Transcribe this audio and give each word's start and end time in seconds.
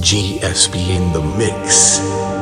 GSP 0.00 0.96
in 0.96 1.12
the 1.12 1.20
mix. 1.36 2.39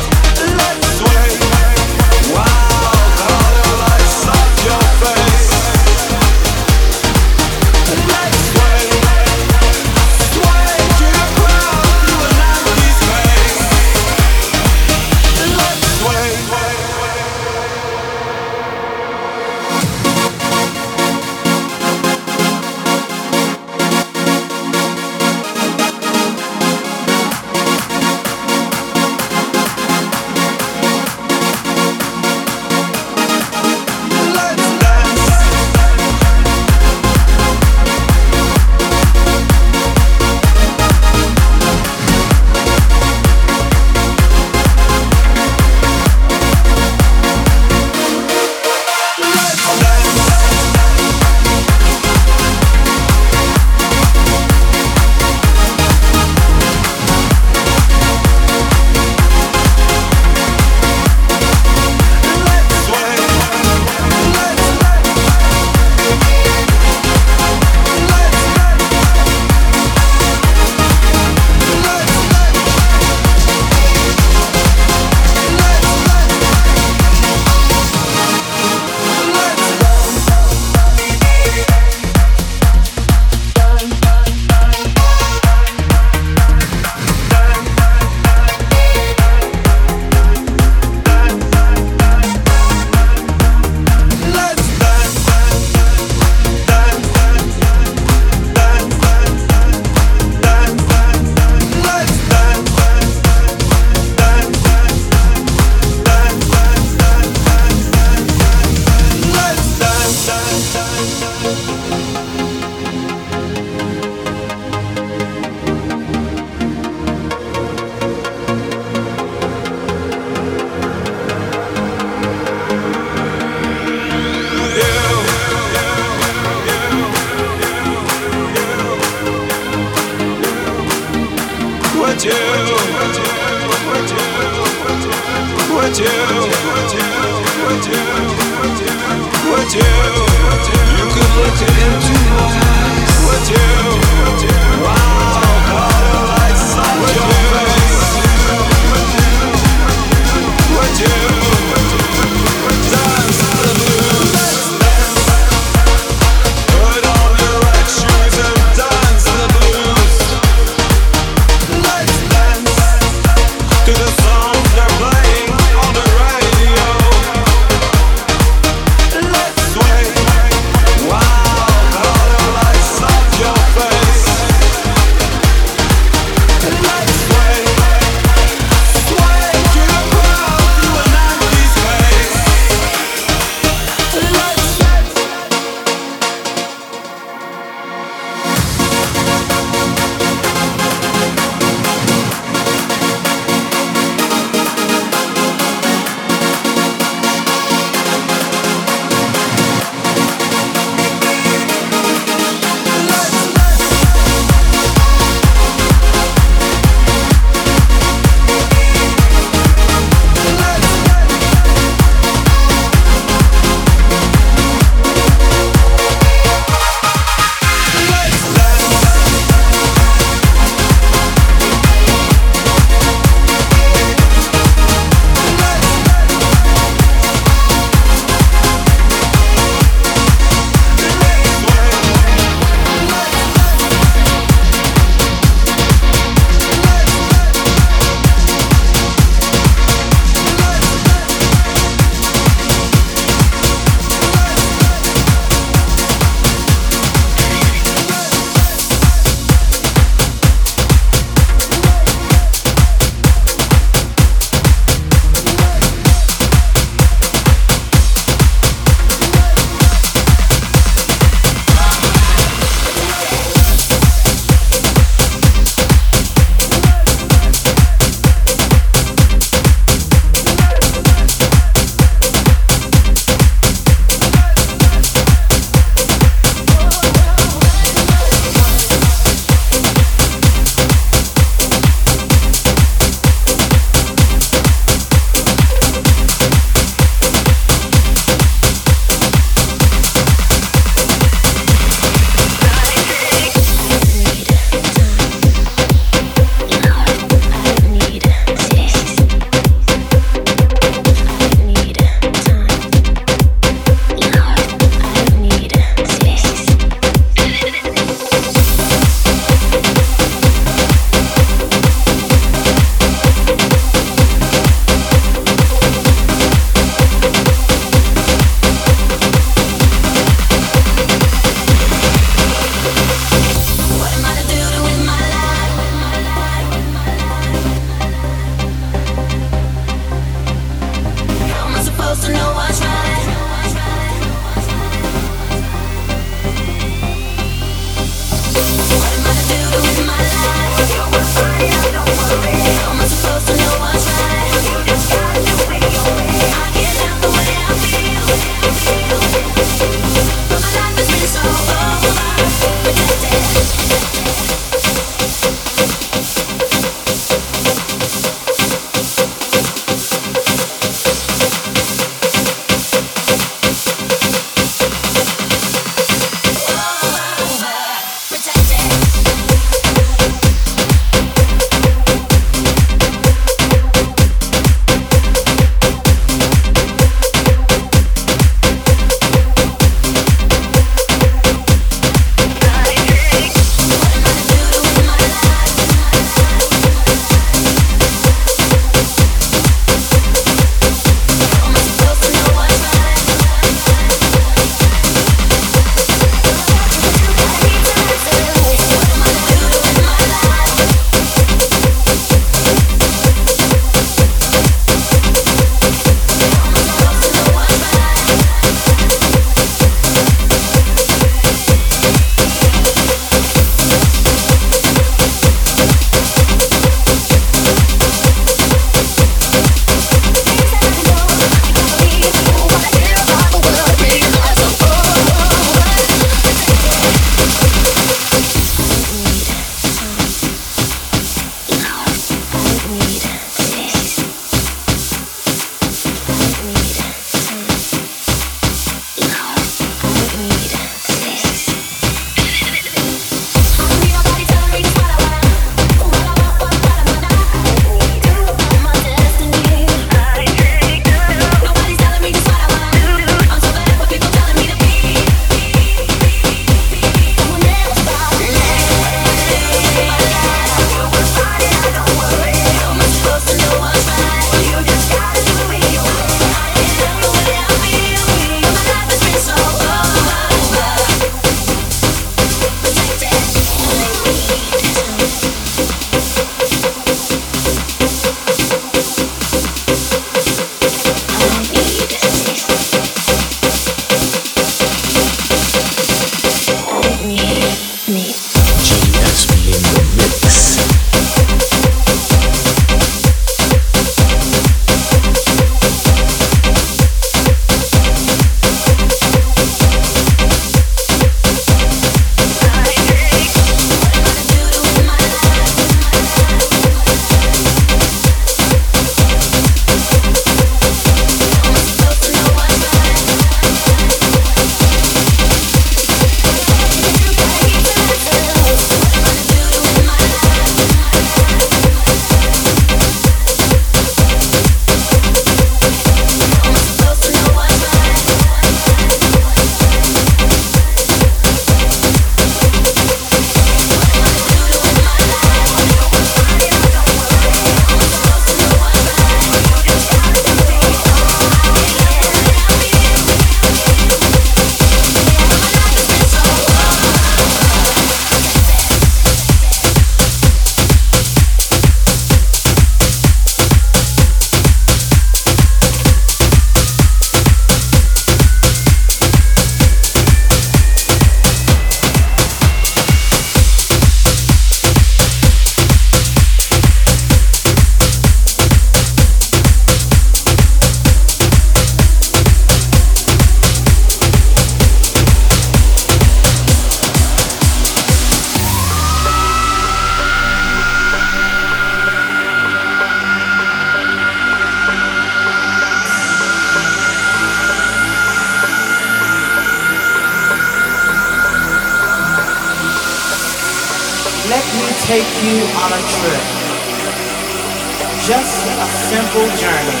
beautiful 599.36 599.56
journey. 599.58 600.00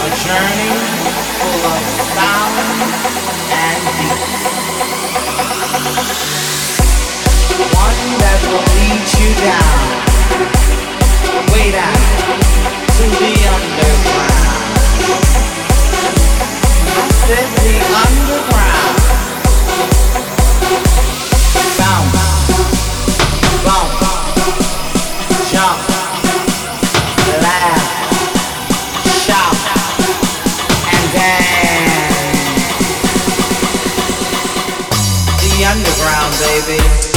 A 0.00 0.08
journey 0.24 0.72
full 1.36 1.60
of 1.68 1.84
sound 2.16 2.56
and 3.52 3.80
beats. 4.00 4.32
One 7.76 8.00
that 8.22 8.40
will 8.48 8.64
lead 8.80 9.04
you 9.20 9.30
down, 9.44 9.84
way 11.52 11.68
down 11.70 12.00
to 12.96 13.04
the 13.20 13.32
underground. 13.54 14.72
This 17.28 17.48
the 17.60 17.76
underground. 18.04 18.69
ground, 36.00 36.34
baby. 36.40 37.09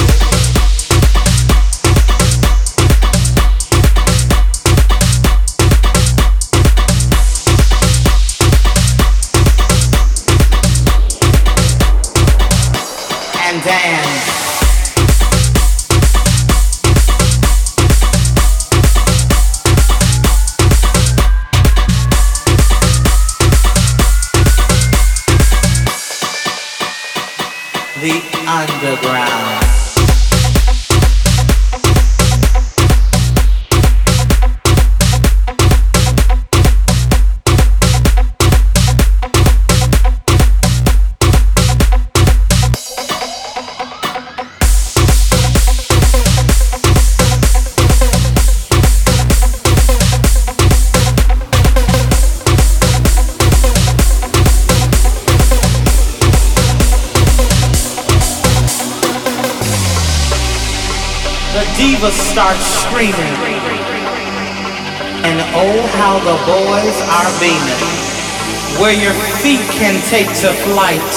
Take 70.14 70.28
to 70.28 70.54
flight 70.70 71.14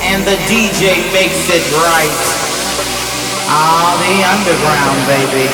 and 0.00 0.24
the 0.24 0.38
DJ 0.48 0.96
makes 1.12 1.52
it 1.52 1.60
right. 1.76 2.20
Ah, 3.52 3.92
the 4.00 4.16
underground, 4.32 4.96
baby. 5.04 5.44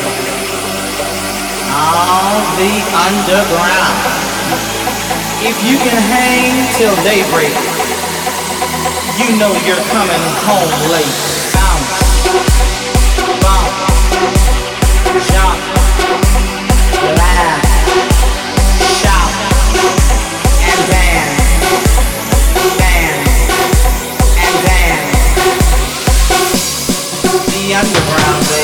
Ah, 1.74 2.46
the 2.54 2.70
underground. 3.10 3.98
If 5.42 5.56
you 5.66 5.76
can 5.82 5.98
hang 5.98 6.62
till 6.78 6.94
daybreak, 7.02 7.50
you 9.18 9.34
know 9.34 9.50
you're 9.66 9.82
coming 9.90 10.22
home 10.46 10.70
late. 10.94 11.18
Bounce, 11.58 11.90
bounce, 13.42 13.82
jump, 15.26 15.85
underground, 27.76 28.55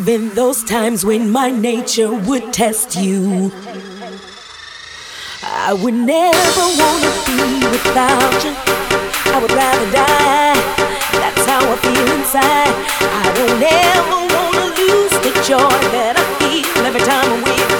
Even 0.00 0.30
those 0.30 0.64
times 0.64 1.04
when 1.04 1.30
my 1.30 1.50
nature 1.50 2.10
would 2.10 2.54
test 2.54 2.96
you. 2.96 3.52
I 5.42 5.74
would 5.74 5.92
never 5.92 6.64
wanna 6.80 7.12
be 7.28 7.60
without 7.68 8.32
you. 8.42 8.52
I 9.30 9.38
would 9.42 9.52
rather 9.52 9.92
die. 9.92 10.56
That's 11.20 11.44
how 11.44 11.60
I 11.60 11.76
feel 11.84 12.06
inside. 12.16 12.72
I 13.12 13.26
don't 13.36 13.62
ever 13.62 14.20
wanna 14.34 14.66
lose 14.80 15.16
the 15.20 15.32
joy 15.44 15.76
that 15.92 16.16
I 16.16 16.24
feel 16.40 16.86
every 16.86 17.02
time 17.02 17.28
I'm 17.34 17.42
with 17.44 17.79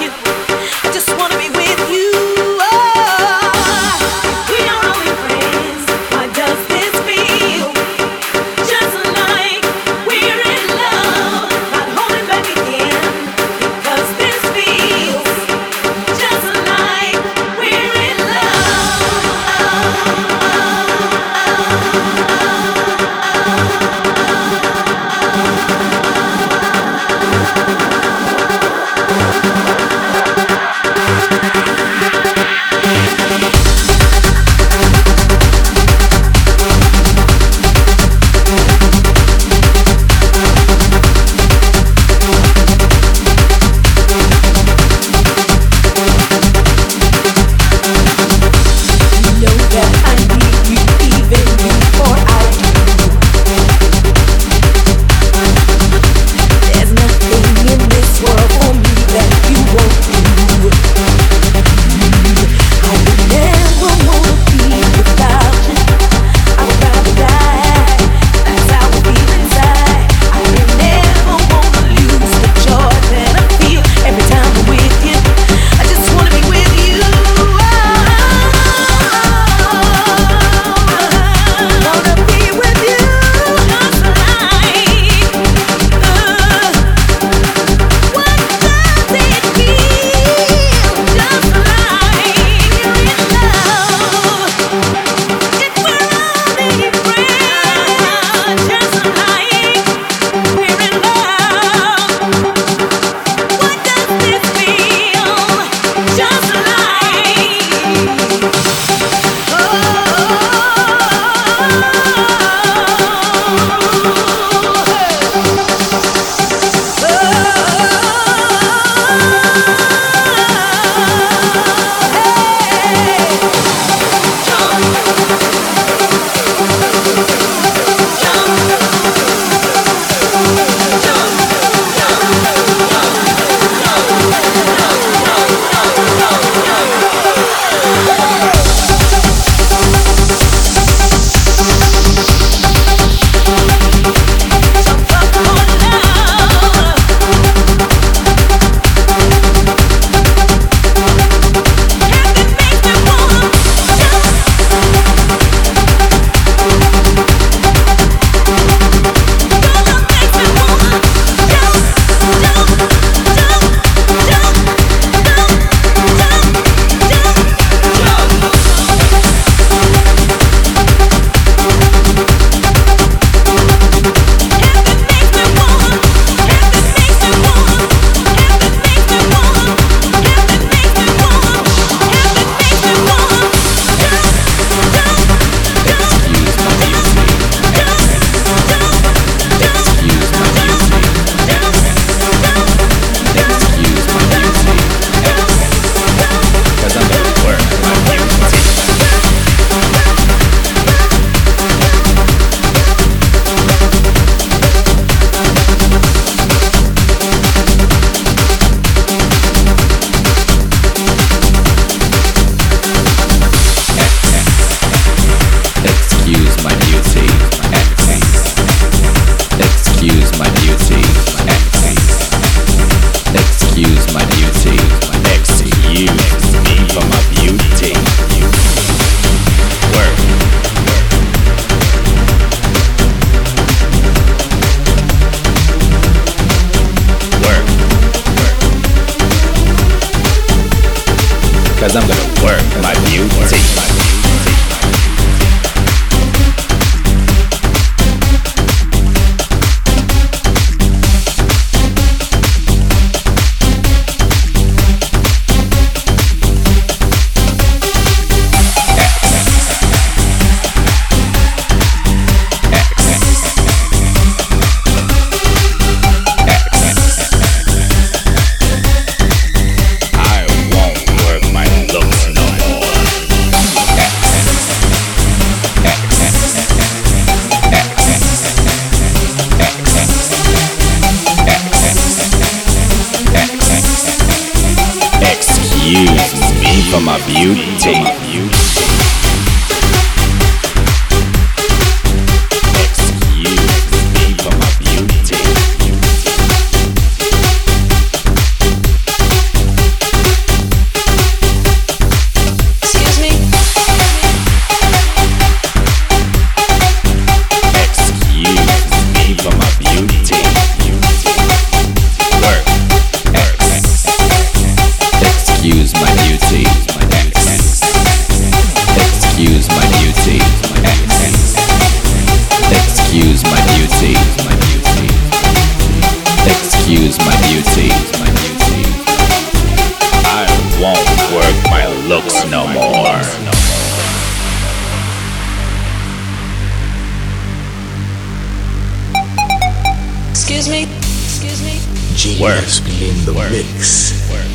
Work. 344.01 344.49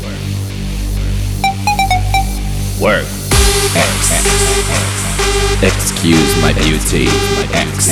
Work. 0.00 0.24
Work. 2.80 3.08
X. 3.76 4.08
Excuse 5.62 6.32
my 6.40 6.54
beauty. 6.54 7.04
My 7.36 7.44
X. 7.52 7.90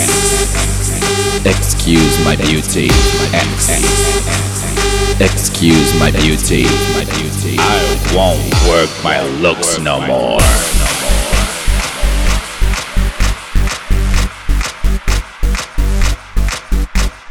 Excuse 1.44 2.24
my 2.24 2.36
beauty. 2.36 2.88
My 2.88 3.28
X. 3.36 3.68
Excuse 5.20 6.00
my 6.00 6.10
beauty. 6.10 6.64
My 6.94 7.04
beauty. 7.04 7.56
I 7.58 7.84
won't 8.16 8.40
work 8.66 8.88
my 9.04 9.20
looks 9.42 9.78
no 9.78 10.00
more. 10.00 10.40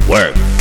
Work. 0.08 0.57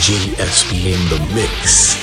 GSP 0.00 0.94
in 0.94 1.08
the 1.10 1.34
mix. 1.34 2.00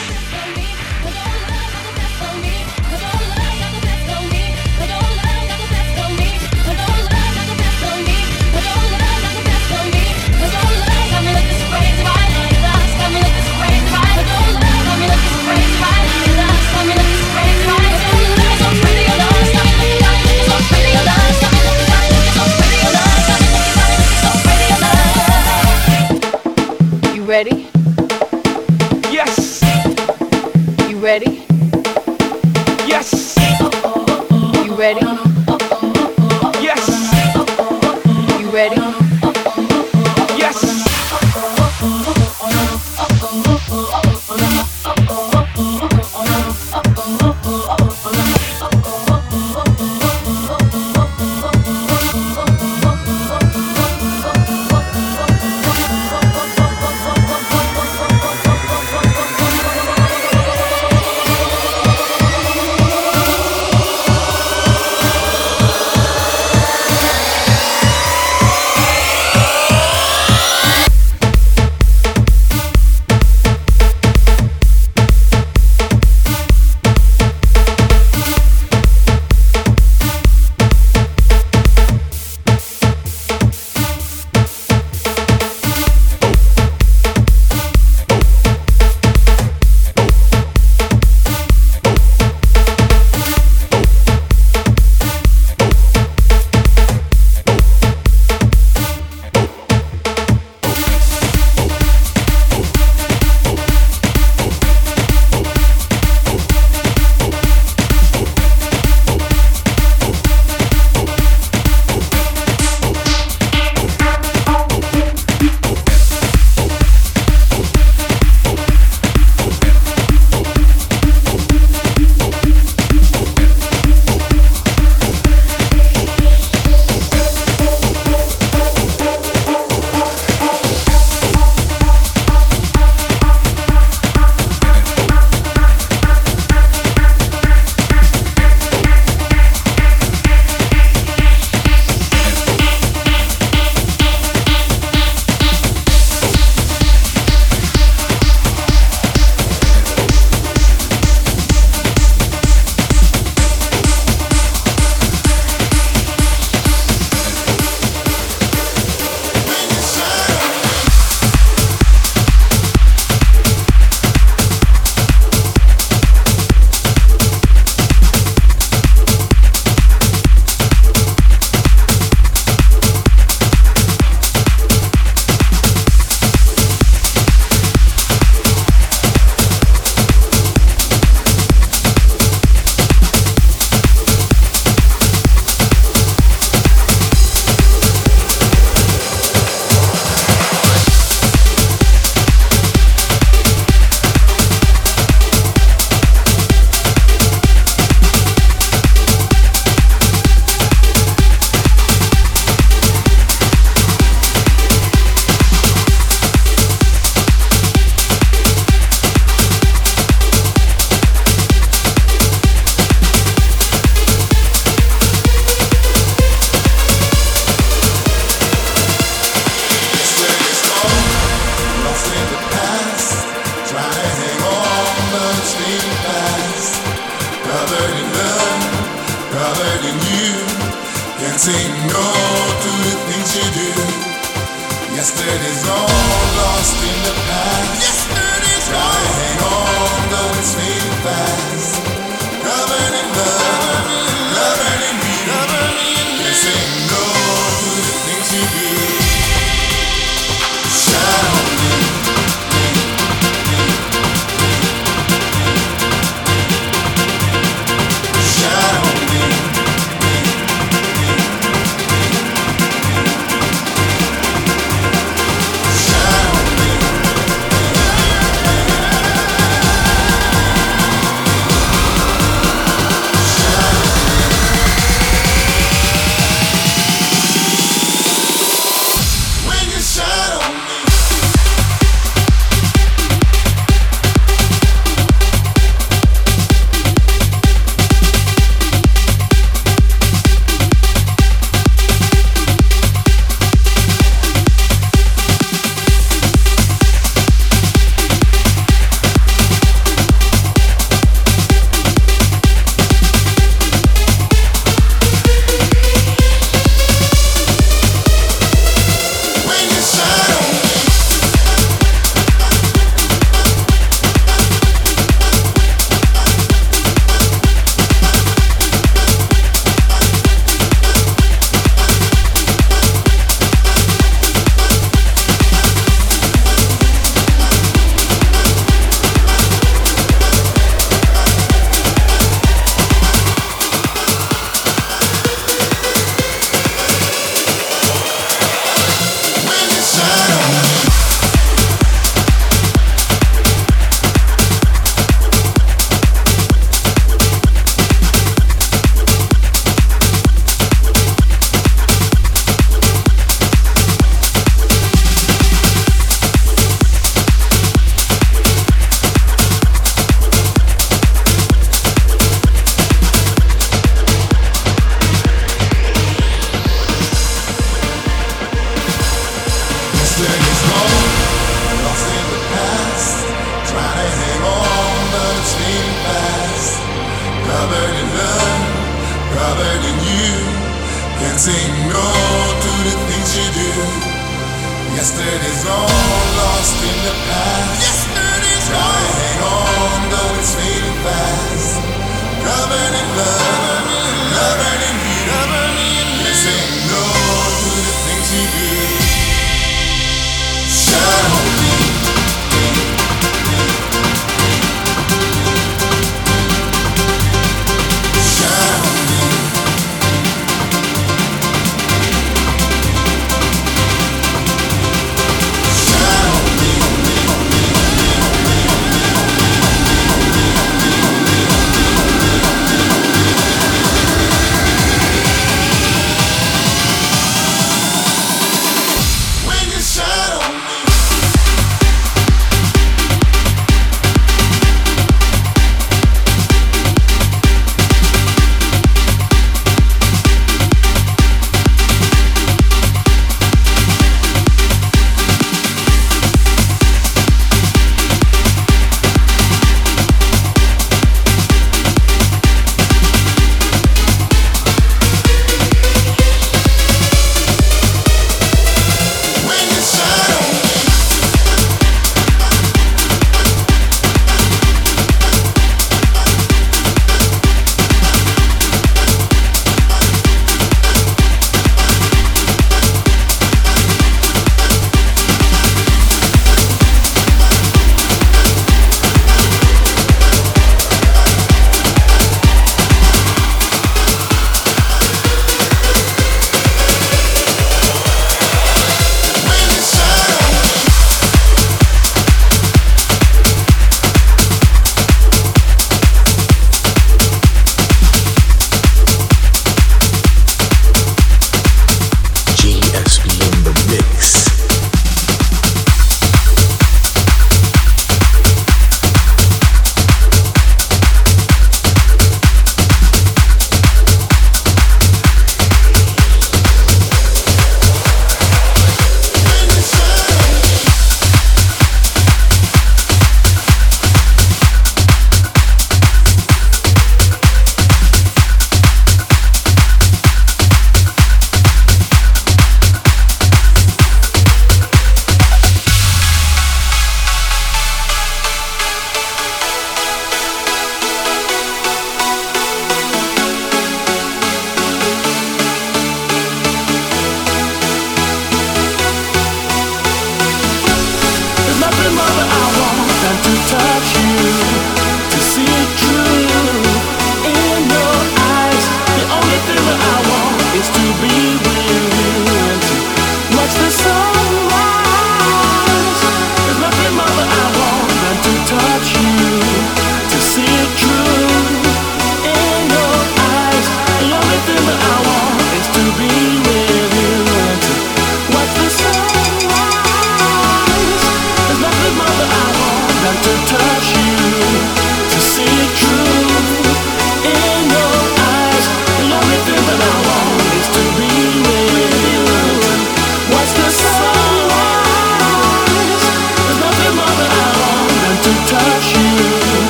Ready? 27.28 27.67